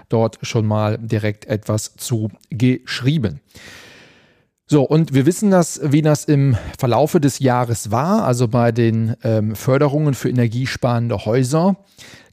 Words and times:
dort 0.09 0.39
schon 0.41 0.65
mal 0.65 0.97
direkt 0.97 1.45
etwas 1.45 1.95
zu 1.95 2.29
geschrieben. 2.49 3.39
So, 4.71 4.83
und 4.83 5.15
wir 5.15 5.25
wissen 5.25 5.49
das, 5.49 5.81
wie 5.83 6.03
das 6.03 6.25
im 6.25 6.55
Verlaufe 6.77 7.19
des 7.19 7.39
Jahres 7.39 7.89
war. 7.89 8.23
Also 8.23 8.47
bei 8.47 8.71
den 8.71 9.15
ähm, 9.23 9.55
Förderungen 9.55 10.13
für 10.13 10.29
energiesparende 10.29 11.25
Häuser 11.25 11.77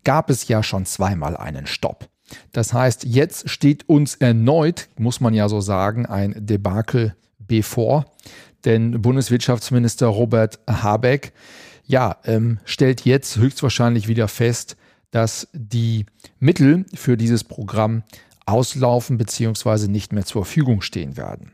gab 0.04 0.28
es 0.28 0.46
ja 0.46 0.62
schon 0.62 0.84
zweimal 0.84 1.34
einen 1.34 1.66
Stopp. 1.66 2.10
Das 2.52 2.74
heißt, 2.74 3.04
jetzt 3.04 3.48
steht 3.48 3.88
uns 3.88 4.16
erneut, 4.16 4.88
muss 4.98 5.20
man 5.20 5.32
ja 5.32 5.48
so 5.48 5.62
sagen, 5.62 6.04
ein 6.04 6.34
Debakel 6.36 7.16
bevor. 7.38 8.04
Denn 8.66 9.00
Bundeswirtschaftsminister 9.00 10.06
Robert 10.06 10.58
Habeck 10.68 11.32
ja, 11.86 12.18
ähm, 12.26 12.58
stellt 12.66 13.06
jetzt 13.06 13.38
höchstwahrscheinlich 13.38 14.08
wieder 14.08 14.28
fest, 14.28 14.76
dass 15.10 15.48
die 15.54 16.04
Mittel 16.38 16.84
für 16.92 17.16
dieses 17.16 17.44
Programm 17.44 18.02
auslaufen 18.44 19.16
bzw. 19.16 19.88
nicht 19.88 20.12
mehr 20.12 20.26
zur 20.26 20.44
Verfügung 20.44 20.82
stehen 20.82 21.16
werden. 21.16 21.52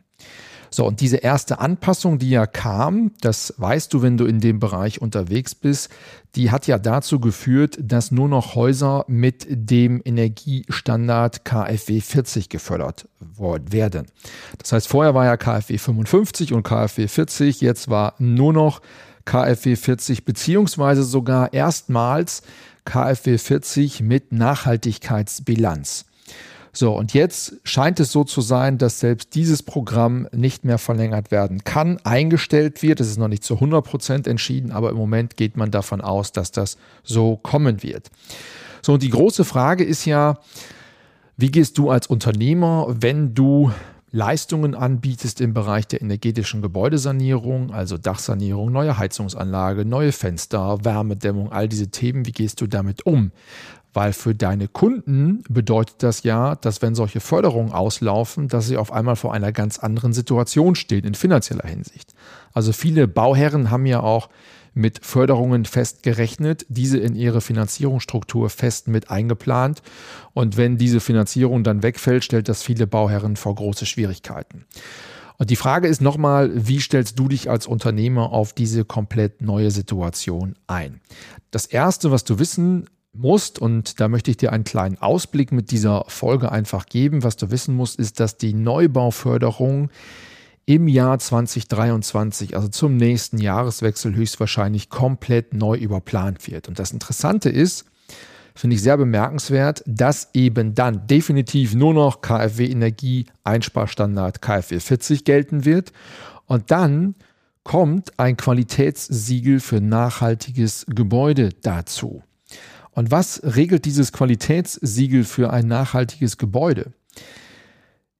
So, 0.75 0.87
und 0.87 1.01
diese 1.01 1.19
erste 1.19 1.59
Anpassung, 1.59 2.19
die 2.19 2.31
ja 2.31 2.47
kam, 2.47 3.13
das 3.21 3.53
weißt 3.59 3.93
du, 3.93 4.01
wenn 4.01 4.17
du 4.17 4.25
in 4.25 4.41
dem 4.41 4.59
Bereich 4.59 5.03
unterwegs 5.03 5.55
bist, 5.55 5.91
die 6.35 6.51
hat 6.51 6.67
ja 6.67 6.79
dazu 6.79 7.21
geführt, 7.21 7.79
dass 7.79 8.11
nur 8.11 8.27
noch 8.27 8.55
Häuser 8.55 9.05
mit 9.07 9.47
dem 9.51 10.01
Energiestandard 10.03 11.45
KfW 11.45 12.01
40 12.01 12.49
gefördert 12.49 13.07
werden. 13.21 14.07
Das 14.57 14.73
heißt, 14.73 14.89
vorher 14.89 15.15
war 15.15 15.27
ja 15.27 15.37
KfW 15.37 15.77
55 15.77 16.55
und 16.55 16.63
KfW 16.63 17.07
40, 17.07 17.61
jetzt 17.61 17.91
war 17.91 18.15
nur 18.19 18.55
noch 18.55 18.81
KfW 19.27 19.77
40 19.77 20.25
beziehungsweise 20.25 21.05
sogar 21.05 21.53
erstmals 21.53 22.43
KfW 22.87 23.37
40 23.37 24.01
mit 24.01 24.33
Nachhaltigkeitsbilanz. 24.33 26.07
So, 26.75 26.97
und 26.97 27.13
jetzt 27.13 27.57
scheint 27.65 28.01
es 28.01 28.13
so 28.13 28.25
zu 28.25 28.41
sein, 28.41 28.79
dass 28.79 28.99
selbst 28.99 29.35
dieses 29.35 29.63
Programm 29.63 30.27
nicht 30.33 30.65
mehr 30.65 30.79
verlängert 30.79 31.31
werden 31.31 31.65
kann, 31.65 31.99
eingestellt 32.03 32.83
wird. 32.83 32.99
Es 33.01 33.09
ist 33.09 33.19
noch 33.19 33.29
nicht 33.29 33.45
zu 33.45 33.55
100 33.55 33.85
Prozent 33.85 34.27
entschieden, 34.27 34.73
aber 34.73 34.89
im 34.89 34.97
Moment 34.97 35.37
geht 35.37 35.57
man 35.57 35.71
davon 35.71 36.01
aus, 36.01 36.33
dass 36.33 36.51
das 36.51 36.79
so 37.03 37.37
kommen 37.37 37.83
wird. 37.83 38.11
So, 38.81 38.95
und 38.95 39.03
die 39.03 39.11
große 39.11 39.45
Frage 39.45 39.85
ist 39.85 40.07
ja, 40.07 40.39
wie 41.37 41.51
gehst 41.51 41.77
du 41.77 41.91
als 41.91 42.07
Unternehmer, 42.07 42.87
wenn 42.89 43.35
du 43.35 43.71
Leistungen 44.11 44.75
anbietest 44.75 45.41
im 45.41 45.55
Bereich 45.55 45.89
der 45.89 46.03
energetischen 46.03 46.63
Gebäudesanierung, 46.63 47.73
also 47.73 47.97
Dachsanierung, 47.97 48.71
neue 48.71 48.99
Heizungsanlage, 48.99 49.85
neue 49.85 50.13
Fenster, 50.13 50.85
Wärmedämmung, 50.85 51.51
all 51.51 51.69
diese 51.69 51.89
Themen, 51.89 52.27
wie 52.27 52.33
gehst 52.33 52.61
du 52.61 52.67
damit 52.67 53.07
um? 53.07 53.33
Weil 53.95 54.13
für 54.13 54.35
deine 54.35 54.69
Kunden 54.69 55.43
bedeutet 55.49 56.03
das 56.03 56.23
ja, 56.23 56.55
dass 56.57 56.81
wenn 56.81 56.95
solche 56.95 57.21
Förderungen 57.21 57.73
auslaufen, 57.73 58.49
dass 58.49 58.67
sie 58.67 58.79
auf 58.79 58.93
einmal 58.93 59.17
vor 59.17 59.35
einer 59.35 59.53
ganz 59.53 59.79
anderen 59.79 60.13
Situation 60.13 60.75
stehen 60.75 61.05
in 61.05 61.15
finanzieller 61.15 61.69
Hinsicht. 61.69 62.15
Also 62.55 62.73
viele 62.73 63.07
Bauherren 63.07 63.71
haben 63.71 63.87
ja 63.87 64.01
auch 64.01 64.31
mit 64.75 65.05
Förderungen 65.05 65.65
fest 65.65 66.03
gerechnet, 66.03 66.65
diese 66.69 66.99
in 66.99 67.15
ihre 67.15 67.41
Finanzierungsstruktur 67.41 68.49
fest 68.49 68.89
mit 68.89 69.11
eingeplant. 69.11 69.83
Und 70.33 70.57
wenn 70.57 70.79
diese 70.79 71.01
Finanzierung 71.01 71.63
dann 71.63 71.83
wegfällt, 71.83 72.25
stellt 72.25 72.49
das 72.49 72.63
viele 72.63 72.87
Bauherren 72.87 73.37
vor 73.37 73.55
große 73.55 73.87
Schwierigkeiten. 73.87 74.65
Und 75.39 75.51
die 75.51 75.57
Frage 75.57 75.89
ist 75.89 76.01
nochmal, 76.01 76.51
wie 76.55 76.81
stellst 76.81 77.19
du 77.19 77.29
dich 77.29 77.51
als 77.51 77.67
Unternehmer 77.67 78.33
auf 78.33 78.53
diese 78.53 78.85
komplett 78.85 79.43
neue 79.43 79.71
Situation 79.71 80.55
ein? 80.67 81.01
Das 81.51 81.67
Erste, 81.67 82.11
was 82.11 82.25
du 82.25 82.39
wissen 82.39 82.87
musst, 83.13 83.59
und 83.59 84.01
da 84.01 84.09
möchte 84.09 84.31
ich 84.31 84.37
dir 84.37 84.53
einen 84.53 84.65
kleinen 84.65 84.99
Ausblick 84.99 85.53
mit 85.53 85.71
dieser 85.71 86.05
Folge 86.09 86.51
einfach 86.51 86.87
geben, 86.87 87.23
was 87.23 87.37
du 87.37 87.51
wissen 87.51 87.75
musst, 87.77 87.99
ist, 87.99 88.21
dass 88.21 88.39
die 88.39 88.55
Neubauförderung 88.55 89.91
im 90.65 90.89
Jahr 90.89 91.19
2023, 91.19 92.57
also 92.57 92.69
zum 92.69 92.97
nächsten 92.97 93.39
Jahreswechsel, 93.39 94.15
höchstwahrscheinlich 94.15 94.89
komplett 94.89 95.55
neu 95.55 95.77
überplant 95.77 96.47
wird. 96.47 96.69
Und 96.69 96.79
das 96.79 96.93
Interessante 96.93 97.51
ist, 97.51 97.85
finde 98.55 98.77
ich 98.77 98.83
sehr 98.83 98.97
bemerkenswert, 98.97 99.83
dass 99.87 100.31
eben 100.35 100.75
dann 100.75 101.07
definitiv 101.07 101.75
nur 101.75 101.95
noch 101.95 102.21
KfW 102.21 102.67
Energie 102.67 103.27
Einsparstandard 103.45 104.41
KfW 104.41 104.79
40 104.79 105.25
gelten 105.25 105.65
wird. 105.65 105.93
Und 106.47 106.71
dann 106.71 107.15
kommt 107.65 108.19
ein 108.19 108.37
Qualitätssiegel 108.37 109.61
für 109.61 109.81
nachhaltiges 109.81 110.87
Gebäude 110.89 111.51
dazu. 111.63 112.23
Und 112.93 113.11
was 113.11 113.41
regelt 113.43 113.85
dieses 113.85 114.13
Qualitätssiegel 114.13 115.25
für 115.25 115.53
ein 115.53 115.67
nachhaltiges 115.67 116.37
Gebäude? 116.37 116.93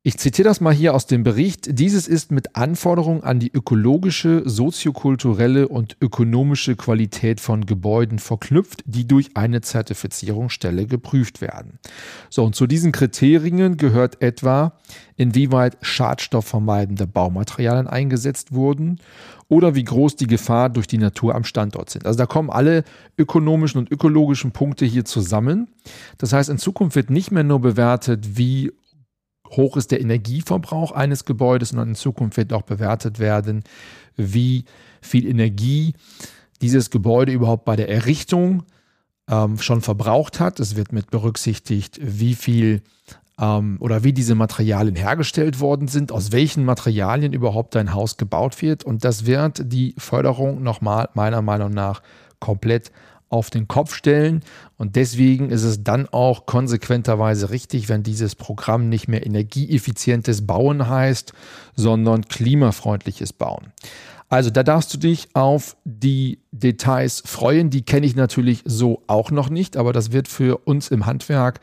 Ich 0.05 0.19
zitiere 0.19 0.49
das 0.49 0.61
mal 0.61 0.75
hier 0.75 0.95
aus 0.95 1.07
dem 1.07 1.23
Bericht. 1.23 1.79
Dieses 1.79 2.09
ist 2.09 2.33
mit 2.33 2.57
Anforderungen 2.57 3.23
an 3.23 3.39
die 3.39 3.53
ökologische, 3.53 4.43
soziokulturelle 4.45 5.69
und 5.69 5.97
ökonomische 6.01 6.75
Qualität 6.75 7.39
von 7.39 7.67
Gebäuden 7.67 8.19
verknüpft, 8.19 8.83
die 8.85 9.07
durch 9.07 9.37
eine 9.37 9.61
Zertifizierungsstelle 9.61 10.87
geprüft 10.87 11.41
werden. 11.41 11.79
So, 12.31 12.43
und 12.43 12.57
zu 12.57 12.67
diesen 12.67 12.91
Kriterien 12.91 13.77
gehört 13.77 14.21
etwa, 14.23 14.73
inwieweit 15.17 15.77
schadstoffvermeidende 15.83 17.07
Baumaterialien 17.07 17.87
eingesetzt 17.87 18.51
wurden 18.53 18.99
oder 19.47 19.77
wie 19.77 19.85
groß 19.85 20.17
die 20.17 20.27
Gefahr 20.27 20.69
durch 20.69 20.89
die 20.89 20.99
Natur 20.99 21.37
am 21.37 21.45
Standort 21.45 21.91
sind. 21.91 22.07
Also 22.07 22.19
da 22.19 22.27
kommen 22.27 22.51
alle 22.51 22.83
ökonomischen 23.17 23.79
und 23.79 23.93
ökologischen 23.93 24.51
Punkte 24.51 24.85
hier 24.85 25.05
zusammen. 25.05 25.69
Das 26.19 26.33
heißt, 26.33 26.51
in 26.51 26.59
Zukunft 26.59 26.97
wird 26.97 27.11
nicht 27.11 27.31
mehr 27.31 27.45
nur 27.45 27.61
bewertet, 27.61 28.37
wie 28.37 28.73
hoch 29.53 29.77
ist 29.77 29.91
der 29.91 30.01
Energieverbrauch 30.01 30.93
eines 30.93 31.25
Gebäudes, 31.25 31.71
sondern 31.71 31.91
in 31.91 31.95
Zukunft 31.95 32.37
wird 32.37 32.53
auch 32.53 32.63
bewertet 32.63 33.19
werden, 33.19 33.65
wie 34.17 34.65
viel 35.01 35.27
Energie 35.27 35.95
dieses 36.61 36.91
Gebäude 36.91 37.33
überhaupt 37.33 37.65
bei 37.65 37.77
der 37.77 37.89
Errichtung 37.89 38.65
ähm, 39.29 39.59
schon 39.59 39.81
verbraucht 39.81 40.41
hat. 40.41 40.61
Es 40.61 40.77
wird 40.77 40.93
mit 40.93 41.11
berücksichtigt, 41.11 41.99
wie 42.03 42.35
viel 42.35 42.83
ähm, 43.41 43.77
oder 43.81 44.05
wie 44.05 44.13
diese 44.13 44.35
Materialien 44.35 44.97
hergestellt 44.97 45.61
worden 45.61 45.89
sind, 45.89 46.13
aus 46.13 46.33
welchen 46.33 46.65
Materialien 46.65 47.33
überhaupt 47.33 47.77
ein 47.77 47.95
Haus 47.95 48.17
gebaut 48.17 48.63
wird. 48.63 48.85
Und 48.85 49.05
das 49.05 49.27
wird 49.27 49.73
die 49.73 49.95
Förderung 49.99 50.63
nochmal 50.63 51.09
meiner 51.15 51.43
Meinung 51.43 51.71
nach 51.73 52.03
komplett 52.39 52.93
auf 53.33 53.51
den 53.51 53.67
Kopf 53.67 53.95
stellen. 53.95 54.43
Und 54.77 54.97
deswegen 54.97 55.51
ist 55.51 55.63
es 55.63 55.83
dann 55.83 56.07
auch 56.09 56.47
konsequenterweise 56.47 57.51
richtig, 57.51 57.89
wenn 57.89 58.03
dieses 58.03 58.35
Programm 58.35 58.89
nicht 58.89 59.09
mehr 59.09 59.27
energieeffizientes 59.27 60.47
Bauen 60.47 60.89
heißt, 60.89 61.33
sondern 61.75 62.29
klimafreundliches 62.29 63.33
Bauen. 63.33 63.73
Also 64.29 64.51
da 64.51 64.63
darfst 64.63 64.95
du 64.95 64.99
dich 64.99 65.29
auf 65.35 65.77
die 65.85 66.39
Details 66.53 67.23
freuen. 67.27 67.71
Die 67.71 67.83
kenne 67.83 68.07
ich 68.07 68.17
natürlich 68.17 68.63
so 68.65 69.03
auch 69.07 69.31
noch 69.31 69.51
nicht, 69.51 69.77
aber 69.77 69.93
das 69.93 70.13
wird 70.13 70.29
für 70.29 70.59
uns 70.65 70.89
im 70.89 71.07
Handwerk 71.07 71.61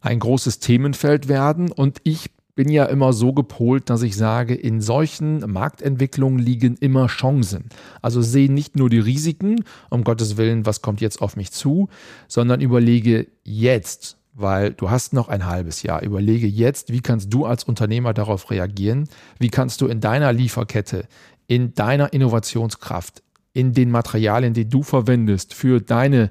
ein 0.00 0.18
großes 0.18 0.58
Themenfeld 0.60 1.28
werden 1.28 1.72
und 1.72 1.98
ich 2.04 2.30
bin 2.56 2.70
ja 2.70 2.86
immer 2.86 3.12
so 3.12 3.32
gepolt, 3.32 3.90
dass 3.90 4.02
ich 4.02 4.16
sage, 4.16 4.54
in 4.54 4.80
solchen 4.80 5.40
Marktentwicklungen 5.40 6.38
liegen 6.38 6.76
immer 6.80 7.06
Chancen. 7.06 7.66
Also 8.02 8.22
sehe 8.22 8.50
nicht 8.50 8.76
nur 8.76 8.90
die 8.90 8.98
Risiken, 8.98 9.62
um 9.90 10.02
Gottes 10.02 10.38
Willen, 10.38 10.66
was 10.66 10.82
kommt 10.82 11.02
jetzt 11.02 11.20
auf 11.20 11.36
mich 11.36 11.52
zu, 11.52 11.88
sondern 12.26 12.62
überlege 12.62 13.26
jetzt, 13.44 14.16
weil 14.32 14.72
du 14.72 14.90
hast 14.90 15.12
noch 15.12 15.28
ein 15.28 15.46
halbes 15.46 15.82
Jahr. 15.82 16.02
Überlege 16.02 16.46
jetzt, 16.46 16.90
wie 16.90 17.02
kannst 17.02 17.32
du 17.32 17.44
als 17.44 17.62
Unternehmer 17.62 18.14
darauf 18.14 18.50
reagieren? 18.50 19.08
Wie 19.38 19.50
kannst 19.50 19.82
du 19.82 19.86
in 19.86 20.00
deiner 20.00 20.32
Lieferkette, 20.32 21.06
in 21.46 21.74
deiner 21.74 22.14
Innovationskraft, 22.14 23.22
in 23.52 23.74
den 23.74 23.90
Materialien, 23.90 24.54
die 24.54 24.68
du 24.68 24.82
verwendest 24.82 25.52
für 25.52 25.80
deine 25.80 26.30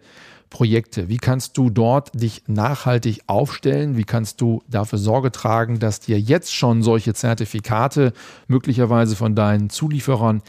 Projekte? 0.55 1.09
Wie 1.09 1.17
kannst 1.17 1.57
du 1.57 1.69
dort 1.69 2.11
dich 2.13 2.43
nachhaltig 2.47 3.23
aufstellen? 3.27 3.97
Wie 3.97 4.05
kannst 4.05 4.39
du 4.39 4.63
dafür 4.69 4.97
Sorge 4.97 5.33
tragen, 5.33 5.79
dass 5.79 5.99
dir 5.99 6.17
jetzt 6.17 6.55
schon 6.55 6.81
solche 6.81 7.13
Zertifikate 7.13 8.13
möglicherweise 8.47 9.17
von 9.17 9.35
deinen 9.35 9.69
Zulieferern 9.69 10.41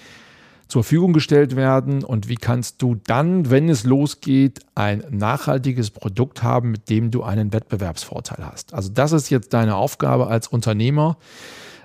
zur 0.68 0.84
Verfügung 0.84 1.12
gestellt 1.12 1.56
werden 1.56 2.04
und 2.04 2.28
wie 2.28 2.36
kannst 2.36 2.82
du 2.82 2.94
dann, 3.08 3.50
wenn 3.50 3.68
es 3.68 3.82
losgeht, 3.82 4.60
ein 4.76 5.02
nachhaltiges 5.10 5.90
Produkt 5.90 6.44
haben, 6.44 6.70
mit 6.70 6.88
dem 6.88 7.10
du 7.10 7.24
einen 7.24 7.52
Wettbewerbsvorteil 7.52 8.46
hast. 8.46 8.74
Also 8.74 8.90
das 8.90 9.10
ist 9.10 9.28
jetzt 9.30 9.54
deine 9.54 9.74
Aufgabe 9.74 10.28
als 10.28 10.46
Unternehmer. 10.46 11.16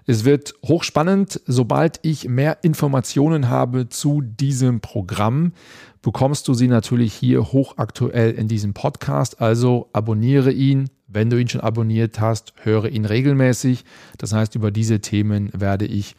Es 0.05 0.25
wird 0.25 0.55
hochspannend, 0.65 1.41
sobald 1.45 1.99
ich 2.01 2.27
mehr 2.27 2.63
Informationen 2.63 3.49
habe 3.49 3.89
zu 3.89 4.21
diesem 4.21 4.81
Programm, 4.81 5.53
bekommst 6.01 6.47
du 6.47 6.53
sie 6.53 6.67
natürlich 6.67 7.13
hier 7.13 7.51
hochaktuell 7.51 8.31
in 8.31 8.47
diesem 8.47 8.73
Podcast. 8.73 9.41
Also 9.41 9.89
abonniere 9.93 10.51
ihn. 10.51 10.89
Wenn 11.07 11.29
du 11.29 11.37
ihn 11.37 11.49
schon 11.49 11.61
abonniert 11.61 12.19
hast, 12.19 12.53
höre 12.63 12.85
ihn 12.85 13.05
regelmäßig. 13.05 13.83
Das 14.17 14.33
heißt, 14.33 14.55
über 14.55 14.71
diese 14.71 15.01
Themen 15.01 15.49
werde 15.53 15.85
ich 15.85 16.15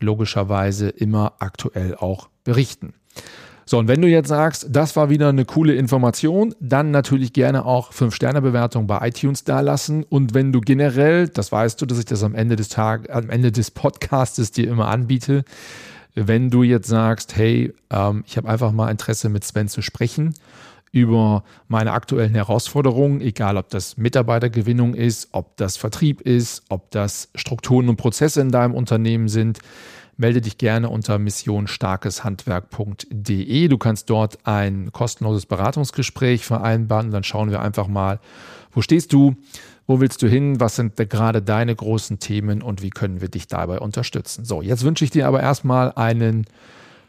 logischerweise 0.00 0.88
immer 0.88 1.34
aktuell 1.38 1.94
auch 1.94 2.28
berichten. 2.44 2.92
So, 3.66 3.78
und 3.78 3.88
wenn 3.88 4.02
du 4.02 4.08
jetzt 4.08 4.28
sagst, 4.28 4.66
das 4.70 4.94
war 4.96 5.08
wieder 5.10 5.28
eine 5.28 5.44
coole 5.44 5.74
Information, 5.74 6.54
dann 6.60 6.90
natürlich 6.90 7.32
gerne 7.32 7.64
auch 7.64 7.92
5-Sterne-Bewertung 7.92 8.86
bei 8.86 9.08
iTunes 9.08 9.44
dalassen. 9.44 10.04
Und 10.04 10.34
wenn 10.34 10.52
du 10.52 10.60
generell, 10.60 11.28
das 11.28 11.50
weißt 11.50 11.80
du, 11.80 11.86
dass 11.86 11.98
ich 11.98 12.04
das 12.04 12.22
am 12.22 12.34
Ende 12.34 12.56
des 12.56 12.68
Tages, 12.68 13.08
am 13.10 13.30
Ende 13.30 13.52
des 13.52 13.70
Podcastes 13.70 14.50
dir 14.50 14.68
immer 14.68 14.88
anbiete, 14.88 15.44
wenn 16.14 16.50
du 16.50 16.62
jetzt 16.62 16.88
sagst, 16.88 17.36
hey, 17.36 17.72
ähm, 17.90 18.22
ich 18.26 18.36
habe 18.36 18.48
einfach 18.48 18.72
mal 18.72 18.90
Interesse 18.90 19.28
mit 19.28 19.44
Sven 19.44 19.68
zu 19.68 19.82
sprechen 19.82 20.34
über 20.92 21.42
meine 21.66 21.90
aktuellen 21.90 22.36
Herausforderungen, 22.36 23.20
egal 23.20 23.56
ob 23.56 23.68
das 23.70 23.96
Mitarbeitergewinnung 23.96 24.94
ist, 24.94 25.28
ob 25.32 25.56
das 25.56 25.76
Vertrieb 25.76 26.20
ist, 26.20 26.62
ob 26.68 26.92
das 26.92 27.30
Strukturen 27.34 27.88
und 27.88 27.96
Prozesse 27.96 28.40
in 28.40 28.52
deinem 28.52 28.74
Unternehmen 28.74 29.26
sind, 29.26 29.58
melde 30.16 30.40
dich 30.40 30.58
gerne 30.58 30.88
unter 30.88 31.18
missionstarkeshandwerk.de. 31.18 33.68
Du 33.68 33.78
kannst 33.78 34.10
dort 34.10 34.46
ein 34.46 34.92
kostenloses 34.92 35.46
Beratungsgespräch 35.46 36.44
vereinbaren 36.44 37.10
dann 37.10 37.24
schauen 37.24 37.50
wir 37.50 37.62
einfach 37.62 37.88
mal, 37.88 38.20
wo 38.72 38.82
stehst 38.82 39.12
du, 39.12 39.34
wo 39.86 40.00
willst 40.00 40.22
du 40.22 40.28
hin, 40.28 40.60
was 40.60 40.76
sind 40.76 40.96
gerade 40.96 41.42
deine 41.42 41.74
großen 41.74 42.18
Themen 42.18 42.62
und 42.62 42.82
wie 42.82 42.90
können 42.90 43.20
wir 43.20 43.28
dich 43.28 43.46
dabei 43.46 43.80
unterstützen. 43.80 44.44
So, 44.44 44.62
jetzt 44.62 44.84
wünsche 44.84 45.04
ich 45.04 45.10
dir 45.10 45.28
aber 45.28 45.42
erstmal 45.42 45.92
einen 45.92 46.46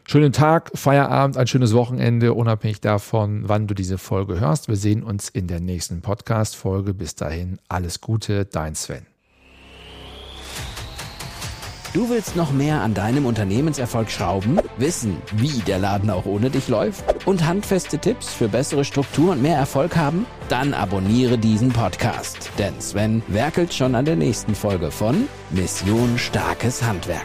schönen 0.06 0.32
Tag, 0.32 0.70
Feierabend, 0.74 1.36
ein 1.36 1.46
schönes 1.46 1.74
Wochenende, 1.74 2.34
unabhängig 2.34 2.80
davon, 2.80 3.48
wann 3.48 3.66
du 3.66 3.74
diese 3.74 3.98
Folge 3.98 4.40
hörst. 4.40 4.68
Wir 4.68 4.76
sehen 4.76 5.02
uns 5.02 5.28
in 5.28 5.46
der 5.46 5.60
nächsten 5.60 6.02
Podcast-Folge. 6.02 6.94
Bis 6.94 7.14
dahin, 7.14 7.58
alles 7.68 8.00
Gute, 8.00 8.44
dein 8.44 8.74
Sven. 8.74 9.15
Du 11.96 12.10
willst 12.10 12.36
noch 12.36 12.52
mehr 12.52 12.82
an 12.82 12.92
deinem 12.92 13.24
Unternehmenserfolg 13.24 14.10
schrauben, 14.10 14.60
wissen, 14.76 15.16
wie 15.34 15.60
der 15.60 15.78
Laden 15.78 16.10
auch 16.10 16.26
ohne 16.26 16.50
dich 16.50 16.68
läuft 16.68 17.26
und 17.26 17.46
handfeste 17.46 17.98
Tipps 17.98 18.34
für 18.34 18.48
bessere 18.48 18.84
Struktur 18.84 19.32
und 19.32 19.40
mehr 19.40 19.56
Erfolg 19.56 19.96
haben? 19.96 20.26
Dann 20.50 20.74
abonniere 20.74 21.38
diesen 21.38 21.70
Podcast, 21.70 22.50
denn 22.58 22.78
Sven 22.82 23.22
werkelt 23.28 23.72
schon 23.72 23.94
an 23.94 24.04
der 24.04 24.16
nächsten 24.16 24.54
Folge 24.54 24.90
von 24.90 25.26
Mission 25.48 26.18
Starkes 26.18 26.82
Handwerk. 26.82 27.24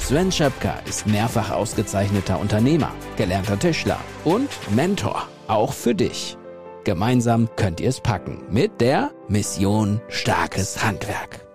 Sven 0.00 0.32
Schöpker 0.32 0.80
ist 0.88 1.06
mehrfach 1.06 1.52
ausgezeichneter 1.52 2.40
Unternehmer, 2.40 2.90
gelernter 3.16 3.56
Tischler 3.56 4.00
und 4.24 4.48
Mentor, 4.74 5.28
auch 5.46 5.72
für 5.72 5.94
dich. 5.94 6.36
Gemeinsam 6.82 7.48
könnt 7.54 7.78
ihr 7.78 7.90
es 7.90 8.00
packen 8.00 8.42
mit 8.50 8.80
der 8.80 9.12
Mission 9.28 10.00
Starkes 10.08 10.82
Handwerk. 10.82 11.45